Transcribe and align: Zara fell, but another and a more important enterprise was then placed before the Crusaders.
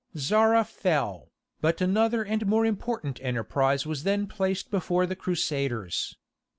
Zara 0.17 0.63
fell, 0.63 1.31
but 1.61 1.79
another 1.79 2.23
and 2.25 2.41
a 2.41 2.45
more 2.47 2.65
important 2.65 3.21
enterprise 3.21 3.85
was 3.85 4.01
then 4.01 4.25
placed 4.25 4.71
before 4.71 5.05
the 5.05 5.15
Crusaders. 5.15 6.17